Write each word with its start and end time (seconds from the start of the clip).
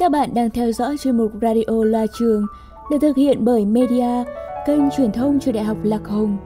Các 0.00 0.12
bạn 0.12 0.34
đang 0.34 0.50
theo 0.50 0.72
dõi 0.72 0.96
chuyên 0.98 1.16
mục 1.16 1.32
Radio 1.42 1.84
Loa 1.84 2.06
Trường 2.18 2.46
được 2.90 2.98
thực 3.00 3.16
hiện 3.16 3.44
bởi 3.44 3.64
Media, 3.64 4.24
kênh 4.66 4.90
truyền 4.90 5.12
thông 5.12 5.40
trường 5.40 5.54
Đại 5.54 5.64
học 5.64 5.76
Lạc 5.82 6.08
Hồng. 6.08 6.36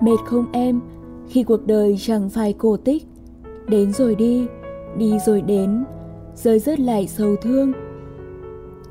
Mệt 0.00 0.16
không 0.26 0.46
em, 0.52 0.80
khi 1.28 1.42
cuộc 1.42 1.66
đời 1.66 1.96
chẳng 2.00 2.30
phải 2.30 2.52
cổ 2.52 2.76
tích, 2.76 3.02
đến 3.68 3.92
rồi 3.92 4.14
đi, 4.14 4.46
đi 4.96 5.18
rồi 5.26 5.42
đến, 5.42 5.84
rơi 6.34 6.58
rớt 6.58 6.80
lại 6.80 7.06
sầu 7.08 7.36
thương. 7.42 7.72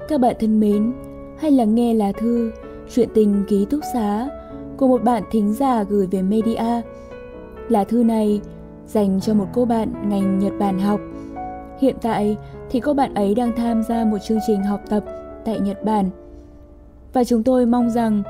Các 0.09 0.21
bạn 0.21 0.35
thân 0.39 0.59
mến, 0.59 0.93
hay 1.37 1.51
là 1.51 1.63
nghe 1.63 1.93
lá 1.93 2.11
thư, 2.11 2.51
chuyện 2.93 3.09
tình 3.13 3.43
ký 3.47 3.65
túc 3.65 3.81
xá 3.93 4.29
của 4.77 4.87
một 4.87 5.03
bạn 5.03 5.23
thính 5.31 5.53
giả 5.53 5.83
gửi 5.83 6.07
về 6.11 6.21
Media. 6.21 6.81
Lá 7.69 7.83
thư 7.83 8.03
này 8.03 8.41
dành 8.87 9.19
cho 9.21 9.33
một 9.33 9.47
cô 9.53 9.65
bạn 9.65 10.09
ngành 10.09 10.39
Nhật 10.39 10.53
Bản 10.59 10.79
học. 10.79 10.99
Hiện 11.81 11.95
tại 12.01 12.37
thì 12.69 12.79
cô 12.79 12.93
bạn 12.93 13.13
ấy 13.13 13.35
đang 13.35 13.51
tham 13.57 13.83
gia 13.83 14.05
một 14.05 14.17
chương 14.17 14.39
trình 14.47 14.63
học 14.63 14.81
tập 14.89 15.03
tại 15.45 15.59
Nhật 15.59 15.83
Bản. 15.83 16.09
Và 17.13 17.23
chúng 17.23 17.43
tôi 17.43 17.65
mong 17.65 17.89
rằng 17.89 18.23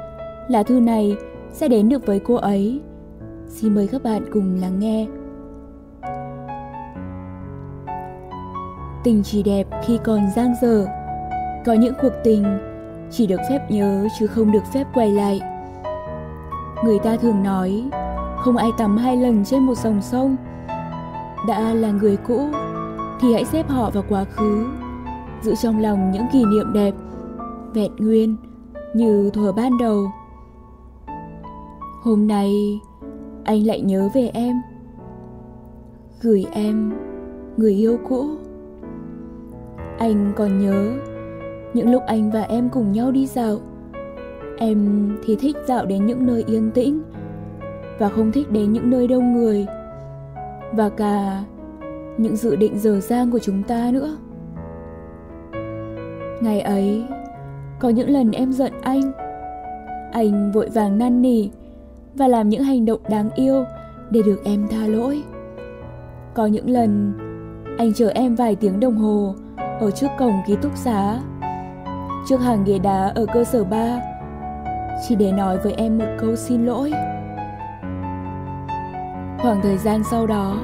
lá 0.47 0.63
thư 0.63 0.79
này 0.79 1.15
sẽ 1.51 1.67
đến 1.67 1.89
được 1.89 2.05
với 2.05 2.19
cô 2.19 2.35
ấy. 2.35 2.81
Xin 3.47 3.75
mời 3.75 3.87
các 3.91 4.03
bạn 4.03 4.23
cùng 4.33 4.61
lắng 4.61 4.79
nghe. 4.79 5.07
Tình 9.03 9.23
chỉ 9.23 9.43
đẹp 9.43 9.67
khi 9.85 9.99
còn 10.03 10.19
giang 10.35 10.53
dở. 10.61 10.85
Có 11.65 11.73
những 11.73 11.93
cuộc 12.01 12.13
tình 12.23 12.45
chỉ 13.11 13.27
được 13.27 13.39
phép 13.49 13.71
nhớ 13.71 14.07
chứ 14.19 14.27
không 14.27 14.51
được 14.51 14.63
phép 14.73 14.83
quay 14.93 15.11
lại. 15.11 15.41
Người 16.83 16.99
ta 16.99 17.17
thường 17.17 17.43
nói, 17.43 17.89
không 18.37 18.57
ai 18.57 18.69
tắm 18.77 18.97
hai 18.97 19.17
lần 19.17 19.45
trên 19.45 19.63
một 19.63 19.77
dòng 19.77 20.01
sông. 20.01 20.35
Đã 21.47 21.73
là 21.73 21.91
người 21.91 22.17
cũ 22.17 22.47
thì 23.21 23.33
hãy 23.33 23.45
xếp 23.45 23.69
họ 23.69 23.89
vào 23.89 24.03
quá 24.09 24.23
khứ, 24.23 24.65
giữ 25.41 25.55
trong 25.55 25.81
lòng 25.81 26.11
những 26.11 26.25
kỷ 26.31 26.45
niệm 26.45 26.73
đẹp, 26.73 26.93
vẹn 27.73 27.91
nguyên 27.97 28.35
như 28.93 29.29
thuở 29.33 29.51
ban 29.51 29.77
đầu. 29.77 30.11
Hôm 32.03 32.27
nay 32.27 32.79
anh 33.43 33.67
lại 33.67 33.81
nhớ 33.81 34.09
về 34.13 34.31
em. 34.33 34.61
Gửi 36.21 36.45
em 36.51 36.93
người 37.57 37.73
yêu 37.73 37.97
cũ. 38.09 38.25
Anh 39.97 40.33
còn 40.35 40.59
nhớ 40.59 40.93
những 41.73 41.91
lúc 41.91 42.03
anh 42.07 42.31
và 42.31 42.41
em 42.41 42.69
cùng 42.69 42.91
nhau 42.91 43.11
đi 43.11 43.27
dạo. 43.27 43.57
Em 44.57 45.09
thì 45.25 45.35
thích 45.35 45.55
dạo 45.67 45.85
đến 45.85 46.05
những 46.05 46.25
nơi 46.25 46.43
yên 46.47 46.71
tĩnh 46.71 47.01
và 47.99 48.09
không 48.09 48.31
thích 48.31 48.51
đến 48.51 48.73
những 48.73 48.89
nơi 48.89 49.07
đông 49.07 49.33
người. 49.33 49.67
Và 50.73 50.89
cả 50.89 51.43
những 52.21 52.35
dự 52.35 52.55
định 52.55 52.79
dở 52.79 52.99
dang 52.99 53.31
của 53.31 53.39
chúng 53.39 53.63
ta 53.63 53.89
nữa. 53.93 54.17
Ngày 56.41 56.61
ấy, 56.61 57.05
có 57.79 57.89
những 57.89 58.09
lần 58.09 58.31
em 58.31 58.53
giận 58.53 58.73
anh. 58.81 59.11
Anh 60.11 60.51
vội 60.51 60.69
vàng 60.69 60.97
năn 60.97 61.21
nỉ 61.21 61.49
và 62.15 62.27
làm 62.27 62.49
những 62.49 62.63
hành 62.63 62.85
động 62.85 62.99
đáng 63.09 63.29
yêu 63.35 63.65
để 64.09 64.21
được 64.25 64.41
em 64.43 64.67
tha 64.67 64.87
lỗi. 64.87 65.23
Có 66.33 66.45
những 66.45 66.69
lần, 66.69 67.13
anh 67.77 67.93
chờ 67.93 68.09
em 68.09 68.35
vài 68.35 68.55
tiếng 68.55 68.79
đồng 68.79 68.97
hồ 68.97 69.35
ở 69.79 69.91
trước 69.91 70.07
cổng 70.19 70.33
ký 70.47 70.55
túc 70.61 70.77
xá, 70.77 71.19
trước 72.29 72.41
hàng 72.41 72.63
ghế 72.63 72.79
đá 72.79 73.11
ở 73.15 73.25
cơ 73.33 73.43
sở 73.43 73.63
ba, 73.63 74.01
chỉ 75.07 75.15
để 75.15 75.31
nói 75.31 75.57
với 75.57 75.73
em 75.73 75.97
một 75.97 76.05
câu 76.19 76.35
xin 76.35 76.65
lỗi. 76.65 76.91
Khoảng 79.41 79.61
thời 79.63 79.77
gian 79.77 80.01
sau 80.11 80.27
đó 80.27 80.57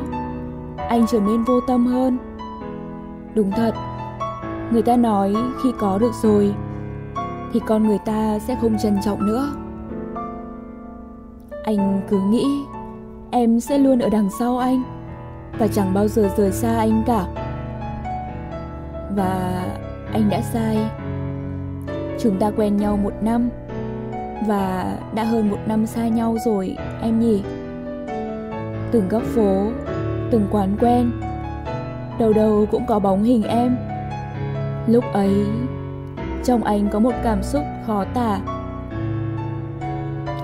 anh 0.78 1.06
trở 1.08 1.20
nên 1.20 1.44
vô 1.44 1.62
tâm 1.68 1.86
hơn. 1.86 2.18
Đúng 3.36 3.52
thật, 3.52 3.72
người 4.72 4.82
ta 4.82 4.98
nói 4.98 5.36
khi 5.64 5.72
có 5.80 5.98
được 5.98 6.14
rồi, 6.22 6.54
thì 7.54 7.60
con 7.66 7.88
người 7.88 8.00
ta 8.06 8.40
sẽ 8.40 8.58
không 8.62 8.78
trân 8.78 8.98
trọng 9.06 9.26
nữa. 9.26 9.52
Anh 11.64 12.02
cứ 12.10 12.20
nghĩ, 12.20 12.46
em 13.32 13.60
sẽ 13.60 13.78
luôn 13.78 14.00
ở 14.00 14.10
đằng 14.10 14.30
sau 14.40 14.58
anh, 14.58 14.84
và 15.60 15.68
chẳng 15.68 15.94
bao 15.94 16.08
giờ 16.08 16.30
rời 16.38 16.52
xa 16.52 16.76
anh 16.78 17.04
cả. 17.08 17.26
Và 19.16 19.64
anh 20.14 20.30
đã 20.30 20.42
sai. 20.42 20.78
Chúng 22.20 22.40
ta 22.40 22.52
quen 22.58 22.78
nhau 22.78 22.98
một 22.98 23.14
năm, 23.22 23.50
và 24.48 24.98
đã 25.14 25.24
hơn 25.24 25.50
một 25.50 25.60
năm 25.66 25.86
xa 25.86 26.08
nhau 26.08 26.38
rồi, 26.46 26.78
em 27.02 27.20
nhỉ? 27.20 27.44
Từng 28.92 29.10
góc 29.10 29.24
phố 29.24 29.68
từng 30.32 30.48
quán 30.52 30.78
quen. 30.80 31.12
Đầu 32.20 32.34
đầu 32.34 32.66
cũng 32.72 32.86
có 32.88 33.00
bóng 33.00 33.24
hình 33.24 33.44
em. 33.44 33.78
Lúc 34.88 35.04
ấy, 35.14 35.46
trong 36.44 36.64
anh 36.64 36.90
có 36.92 37.00
một 37.00 37.14
cảm 37.24 37.44
xúc 37.44 37.62
khó 37.88 38.06
tả. 38.14 38.40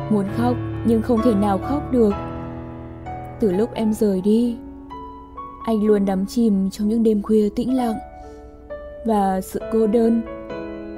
Muốn 0.09 0.25
khóc 0.37 0.55
nhưng 0.85 1.01
không 1.01 1.19
thể 1.23 1.33
nào 1.33 1.57
khóc 1.57 1.91
được. 1.91 2.13
Từ 3.39 3.51
lúc 3.51 3.73
em 3.73 3.93
rời 3.93 4.21
đi, 4.21 4.57
anh 5.65 5.83
luôn 5.83 6.05
đắm 6.05 6.25
chìm 6.25 6.69
trong 6.69 6.87
những 6.87 7.03
đêm 7.03 7.21
khuya 7.21 7.49
tĩnh 7.55 7.75
lặng. 7.75 7.95
Và 9.05 9.41
sự 9.41 9.59
cô 9.73 9.87
đơn 9.87 10.21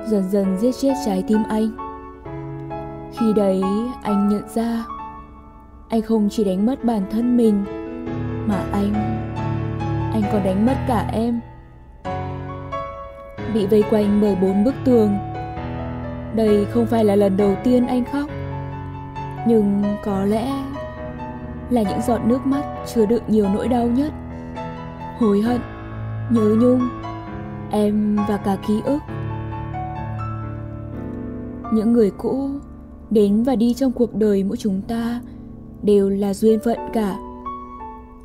dần 0.08 0.24
dần 0.30 0.58
giết 0.58 0.72
chết 0.82 0.94
trái 1.06 1.24
tim 1.28 1.40
anh. 1.50 1.72
Khi 3.12 3.34
đấy 3.34 3.62
anh 4.04 4.30
nhận 4.30 4.50
ra, 4.56 4.86
anh 5.90 6.02
không 6.02 6.30
chỉ 6.32 6.44
đánh 6.44 6.66
mất 6.66 6.84
bản 6.84 7.02
thân 7.12 7.38
mình 7.38 7.64
còn 10.36 10.44
đánh 10.44 10.66
mất 10.66 10.76
cả 10.88 11.10
em. 11.14 11.40
Bị 13.54 13.68
vây 13.68 13.84
quanh 13.90 14.22
bởi 14.22 14.36
bốn 14.36 14.64
bức 14.64 14.76
tường. 14.86 15.18
Đây 16.36 16.66
không 16.66 16.86
phải 16.86 17.06
là 17.06 17.16
lần 17.16 17.38
đầu 17.38 17.56
tiên 17.64 17.88
anh 17.88 18.04
khóc. 18.12 18.30
Nhưng 19.48 19.84
có 20.06 20.26
lẽ 20.26 20.64
là 21.70 21.82
những 21.82 22.02
giọt 22.08 22.20
nước 22.26 22.46
mắt 22.46 22.64
chứa 22.86 23.06
đựng 23.06 23.24
nhiều 23.28 23.48
nỗi 23.54 23.68
đau 23.68 23.88
nhất. 23.88 24.14
Hối 25.20 25.42
hận, 25.42 25.62
nhớ 26.30 26.56
nhung, 26.62 26.82
em 27.72 28.18
và 28.30 28.38
cả 28.38 28.58
ký 28.68 28.82
ức. 28.86 29.00
Những 31.74 31.94
người 31.94 32.12
cũ 32.18 32.50
đến 33.10 33.44
và 33.44 33.56
đi 33.56 33.74
trong 33.74 33.92
cuộc 33.92 34.16
đời 34.16 34.44
mỗi 34.44 34.58
chúng 34.58 34.82
ta 34.82 35.22
đều 35.82 36.10
là 36.10 36.34
duyên 36.34 36.60
phận 36.66 36.78
cả. 36.94 37.16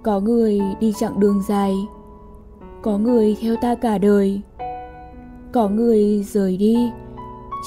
Có 0.03 0.21
người 0.21 0.61
đi 0.81 0.93
chặng 1.01 1.21
đường 1.21 1.43
dài 1.49 1.75
có 2.83 2.99
người 2.99 3.37
theo 3.41 3.57
ta 3.57 3.75
cả 3.75 3.99
đời. 3.99 4.41
Có 5.53 5.69
người 5.69 6.25
rời 6.25 6.57
đi, 6.57 6.77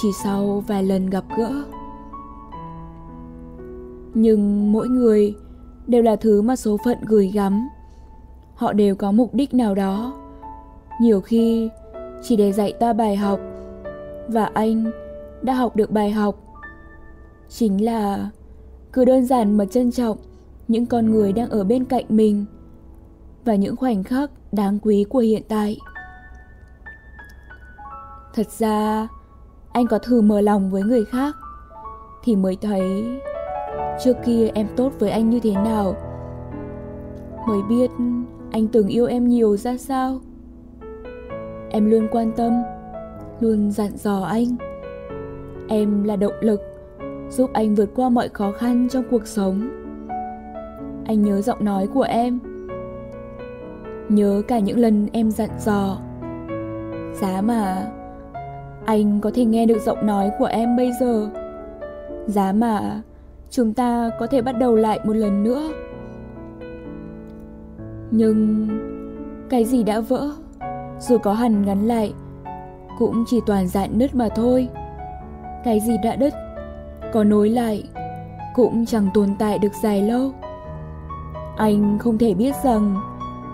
chỉ 0.02 0.08
sau 0.24 0.64
vài 0.68 0.84
lần 0.84 1.10
gặp 1.10 1.24
gỡ. 1.38 1.64
Nhưng 4.14 4.72
mỗi 4.72 4.88
người 4.88 5.36
đều 5.88 6.04
là 6.04 6.16
thứ 6.16 6.42
mà 6.42 6.56
số 6.56 6.78
phận 6.86 6.98
gửi 7.06 7.32
gắm. 7.34 7.70
Họ 8.56 8.74
đều 8.74 8.96
có 8.96 9.12
mục 9.12 9.34
đích 9.34 9.54
nào 9.54 9.76
đó. 9.76 10.14
Nhiều 11.02 11.22
khi, 11.22 11.70
chỉ 12.24 12.36
để 12.36 12.52
dạy 12.52 12.74
ta 12.80 12.94
bài 12.94 13.16
học, 13.16 13.40
và 14.28 14.46
anh 14.46 14.92
đã 15.42 15.54
học 15.54 15.76
được 15.76 15.92
bài 15.92 16.12
học. 16.12 16.36
Chính 17.50 17.86
là 17.86 18.30
cứ 18.94 19.06
đơn 19.06 19.26
giản 19.26 19.58
mà 19.58 19.66
trân 19.66 19.92
trọng 19.92 20.18
những 20.68 20.86
con 20.86 21.12
người 21.12 21.34
đang 21.34 21.50
ở 21.50 21.64
bên 21.64 21.86
cạnh 21.86 22.06
mình. 22.10 22.46
Và 23.46 23.56
những 23.56 23.76
khoảnh 23.76 24.04
khắc 24.04 24.32
đáng 24.54 24.80
quý 24.80 25.06
của 25.10 25.20
hiện 25.20 25.44
tại. 25.50 25.78
Thật 28.34 28.50
ra, 28.50 29.08
anh 29.72 29.88
có 29.88 29.98
thử 30.00 30.22
mở 30.22 30.42
lòng 30.42 30.72
với 30.72 30.84
người 30.84 31.06
khác 31.06 31.36
thì 32.24 32.36
mới 32.36 32.58
thấy 32.62 33.06
trước 34.04 34.14
kia 34.26 34.50
em 34.54 34.68
tốt 34.76 34.92
với 35.00 35.10
anh 35.10 35.30
như 35.30 35.40
thế 35.40 35.52
nào. 35.52 35.96
Mới 37.48 37.62
biết 37.70 37.92
anh 38.52 38.68
từng 38.68 38.88
yêu 38.88 39.06
em 39.06 39.28
nhiều 39.28 39.58
ra 39.58 39.78
sao. 39.78 40.20
Em 41.70 41.90
luôn 41.92 42.08
quan 42.12 42.32
tâm, 42.32 42.64
luôn 43.40 43.72
dặn 43.72 43.98
dò 43.98 44.24
anh. 44.24 44.56
Em 45.68 46.04
là 46.04 46.16
động 46.16 46.34
lực 46.42 46.62
giúp 47.30 47.50
anh 47.54 47.76
vượt 47.76 47.90
qua 47.96 48.10
mọi 48.10 48.30
khó 48.30 48.52
khăn 48.52 48.88
trong 48.92 49.04
cuộc 49.12 49.28
sống. 49.28 49.70
Anh 51.06 51.22
nhớ 51.22 51.42
giọng 51.42 51.66
nói 51.66 51.88
của 51.88 52.02
em 52.02 52.53
nhớ 54.16 54.42
cả 54.48 54.60
những 54.60 54.80
lần 54.80 55.08
em 55.14 55.32
dặn 55.32 55.50
dò. 55.60 55.98
Giá 57.22 57.42
mà 57.42 57.88
anh 58.86 59.20
có 59.22 59.32
thể 59.34 59.46
nghe 59.46 59.66
được 59.66 59.82
giọng 59.86 60.06
nói 60.06 60.32
của 60.40 60.46
em 60.46 60.78
bây 60.78 60.92
giờ. 61.00 61.30
Giá 62.26 62.52
mà 62.52 63.02
chúng 63.50 63.74
ta 63.74 64.10
có 64.20 64.28
thể 64.28 64.42
bắt 64.42 64.52
đầu 64.60 64.76
lại 64.76 65.00
một 65.04 65.14
lần 65.14 65.44
nữa. 65.44 65.70
Nhưng 68.12 68.68
cái 69.50 69.66
gì 69.66 69.84
đã 69.84 70.00
vỡ, 70.00 70.30
dù 71.00 71.18
có 71.18 71.34
hằn 71.34 71.66
gắn 71.66 71.88
lại, 71.88 72.14
cũng 73.00 73.24
chỉ 73.28 73.40
toàn 73.46 73.68
dạn 73.68 74.00
nứt 74.00 74.16
mà 74.16 74.30
thôi. 74.30 74.68
Cái 75.64 75.80
gì 75.80 75.98
đã 76.04 76.16
đứt, 76.16 76.34
có 77.14 77.24
nối 77.24 77.50
lại, 77.50 77.84
cũng 78.56 78.86
chẳng 78.86 79.08
tồn 79.14 79.30
tại 79.40 79.60
được 79.60 79.74
dài 79.84 80.02
lâu. 80.02 80.32
Anh 81.58 81.98
không 82.00 82.18
thể 82.18 82.34
biết 82.34 82.56
rằng 82.64 82.96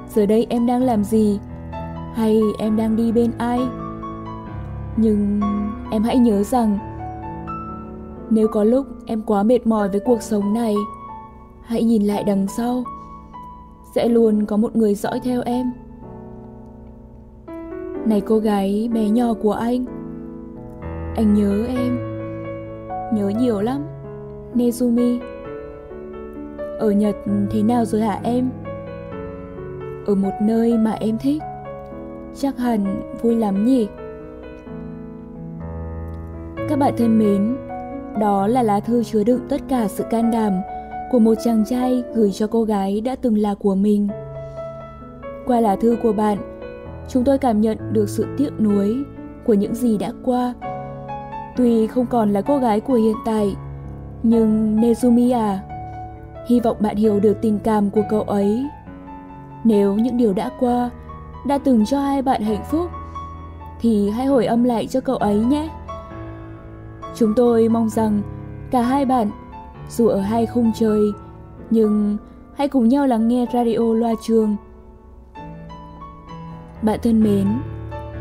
giờ 0.09 0.25
đây 0.25 0.47
em 0.49 0.65
đang 0.65 0.83
làm 0.83 1.03
gì 1.03 1.39
hay 2.13 2.41
em 2.59 2.77
đang 2.77 2.95
đi 2.95 3.11
bên 3.11 3.31
ai. 3.37 3.59
Nhưng 4.97 5.41
em 5.91 6.03
hãy 6.03 6.17
nhớ 6.17 6.43
rằng 6.43 6.77
nếu 8.29 8.47
có 8.47 8.63
lúc 8.63 8.85
em 9.05 9.21
quá 9.21 9.43
mệt 9.43 9.67
mỏi 9.67 9.89
với 9.89 9.99
cuộc 9.99 10.21
sống 10.21 10.53
này, 10.53 10.75
hãy 11.61 11.83
nhìn 11.83 12.03
lại 12.03 12.23
đằng 12.23 12.47
sau. 12.47 12.83
Sẽ 13.95 14.09
luôn 14.09 14.45
có 14.45 14.57
một 14.57 14.75
người 14.75 14.95
dõi 14.95 15.19
theo 15.23 15.41
em. 15.45 15.71
Này 18.05 18.21
cô 18.21 18.39
gái 18.39 18.89
bé 18.93 19.09
nhỏ 19.09 19.33
của 19.33 19.51
anh, 19.51 19.85
anh 21.15 21.33
nhớ 21.33 21.65
em. 21.67 21.99
Nhớ 23.13 23.29
nhiều 23.39 23.61
lắm. 23.61 23.81
Nezumi. 24.53 25.19
Ở 26.79 26.91
Nhật 26.91 27.15
thế 27.51 27.63
nào 27.63 27.85
rồi 27.85 28.01
hả 28.01 28.19
em? 28.23 28.49
Ở 30.05 30.15
một 30.15 30.33
nơi 30.41 30.77
mà 30.77 30.91
em 30.91 31.17
thích. 31.17 31.41
Chắc 32.35 32.57
hẳn 32.57 33.11
vui 33.21 33.35
lắm 33.35 33.65
nhỉ? 33.65 33.87
Các 36.69 36.79
bạn 36.79 36.93
thân 36.97 37.19
mến, 37.19 37.57
đó 38.19 38.47
là 38.47 38.63
lá 38.63 38.79
thư 38.79 39.03
chứa 39.03 39.23
đựng 39.23 39.41
tất 39.49 39.61
cả 39.69 39.87
sự 39.87 40.03
can 40.09 40.31
đảm 40.31 40.53
của 41.11 41.19
một 41.19 41.33
chàng 41.43 41.65
trai 41.65 42.03
gửi 42.15 42.31
cho 42.31 42.47
cô 42.47 42.63
gái 42.63 43.01
đã 43.01 43.15
từng 43.21 43.37
là 43.37 43.55
của 43.55 43.75
mình. 43.75 44.07
Qua 45.45 45.59
lá 45.59 45.75
thư 45.75 45.97
của 46.03 46.13
bạn, 46.13 46.37
chúng 47.07 47.23
tôi 47.23 47.37
cảm 47.37 47.61
nhận 47.61 47.77
được 47.93 48.09
sự 48.09 48.25
tiếc 48.37 48.59
nuối 48.59 49.03
của 49.45 49.53
những 49.53 49.75
gì 49.75 49.97
đã 49.97 50.11
qua. 50.23 50.53
Tuy 51.57 51.87
không 51.87 52.05
còn 52.05 52.33
là 52.33 52.41
cô 52.41 52.57
gái 52.57 52.79
của 52.79 52.93
hiện 52.93 53.15
tại, 53.25 53.55
nhưng 54.23 54.81
Nezumi 54.81 55.31
à, 55.31 55.59
hy 56.47 56.59
vọng 56.59 56.77
bạn 56.79 56.95
hiểu 56.95 57.19
được 57.19 57.37
tình 57.41 57.59
cảm 57.63 57.89
của 57.89 58.03
cậu 58.09 58.21
ấy. 58.21 58.63
Nếu 59.63 59.95
những 59.95 60.17
điều 60.17 60.33
đã 60.33 60.49
qua 60.59 60.89
đã 61.47 61.57
từng 61.57 61.85
cho 61.85 61.99
hai 61.99 62.21
bạn 62.21 62.41
hạnh 62.41 62.63
phúc, 62.71 62.89
thì 63.81 64.09
hãy 64.09 64.25
hồi 64.25 64.45
âm 64.45 64.63
lại 64.63 64.87
cho 64.87 65.01
cậu 65.01 65.15
ấy 65.15 65.35
nhé. 65.35 65.69
Chúng 67.15 67.33
tôi 67.35 67.69
mong 67.69 67.89
rằng 67.89 68.21
cả 68.71 68.81
hai 68.81 69.05
bạn, 69.05 69.29
dù 69.89 70.07
ở 70.07 70.21
hai 70.21 70.45
khung 70.45 70.71
trời, 70.75 71.01
nhưng 71.69 72.17
hãy 72.55 72.67
cùng 72.67 72.87
nhau 72.87 73.07
lắng 73.07 73.27
nghe 73.27 73.45
radio 73.53 73.93
loa 73.93 74.13
trường. 74.27 74.55
Bạn 76.81 76.99
thân 77.03 77.23
mến, 77.23 77.47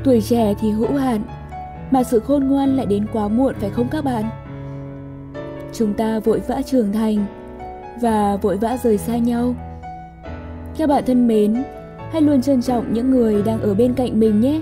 tuổi 0.05 0.20
trẻ 0.20 0.55
thì 0.55 0.70
hữu 0.70 0.96
hạn, 0.96 1.23
mà 1.90 2.02
sự 2.02 2.20
khôn 2.20 2.49
ngoan 2.49 2.76
lại 2.76 2.87
đến 2.87 3.06
quá 3.12 3.29
muộn 3.29 3.55
phải 3.58 3.70
không 3.70 3.88
các 3.90 4.05
bạn? 4.05 4.25
Chúng 5.73 5.94
ta 5.94 6.20
vội 6.20 6.40
vã 6.49 6.62
trưởng 6.67 6.93
thành 6.93 7.26
và 8.02 8.37
vội 8.37 8.56
vã 8.56 8.76
rời 8.82 8.99
xa 8.99 9.17
nhau. 9.17 9.55
Các 10.78 10.86
bạn 10.86 11.04
thân 11.06 11.28
mến, 11.28 11.64
hãy 12.12 12.22
luôn 12.22 12.42
trân 12.42 12.62
trọng 12.62 12.92
những 12.92 13.10
người 13.10 13.42
đang 13.42 13.60
ở 13.60 13.75
bên 13.75 13.94
cạnh 13.94 14.20
mình 14.20 14.40
nhé. 14.40 14.60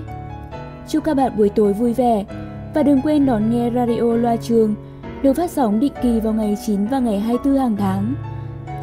Chúc 0.87 1.03
các 1.03 1.13
bạn 1.13 1.37
buổi 1.37 1.49
tối 1.49 1.73
vui 1.73 1.93
vẻ 1.93 2.25
và 2.73 2.83
đừng 2.83 3.01
quên 3.01 3.25
đón 3.25 3.49
nghe 3.49 3.71
radio 3.75 4.15
loa 4.15 4.35
trường 4.35 4.75
được 5.23 5.33
phát 5.33 5.51
sóng 5.51 5.79
định 5.79 5.93
kỳ 6.01 6.19
vào 6.19 6.33
ngày 6.33 6.57
9 6.65 6.85
và 6.85 6.99
ngày 6.99 7.19
24 7.19 7.57
hàng 7.57 7.75
tháng. 7.77 8.15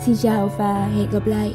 Xin 0.05 0.17
chào 0.17 0.51
và 0.59 0.87
hẹn 0.97 1.07
gặp 1.13 1.27
lại. 1.27 1.55